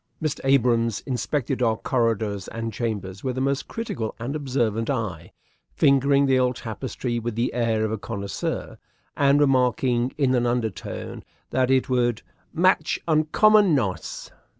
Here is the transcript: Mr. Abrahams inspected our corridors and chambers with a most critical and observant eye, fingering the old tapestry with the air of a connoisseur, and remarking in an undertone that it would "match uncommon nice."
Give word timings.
Mr. 0.19 0.39
Abrahams 0.45 1.01
inspected 1.01 1.61
our 1.61 1.77
corridors 1.77 2.47
and 2.47 2.73
chambers 2.73 3.23
with 3.23 3.37
a 3.37 3.41
most 3.41 3.67
critical 3.67 4.15
and 4.17 4.35
observant 4.35 4.89
eye, 4.89 5.31
fingering 5.75 6.25
the 6.25 6.39
old 6.39 6.55
tapestry 6.55 7.19
with 7.19 7.35
the 7.35 7.53
air 7.53 7.85
of 7.85 7.91
a 7.91 7.99
connoisseur, 7.99 8.79
and 9.15 9.39
remarking 9.39 10.11
in 10.17 10.33
an 10.33 10.47
undertone 10.47 11.23
that 11.51 11.69
it 11.69 11.87
would 11.87 12.23
"match 12.51 12.99
uncommon 13.07 13.75
nice." 13.75 14.31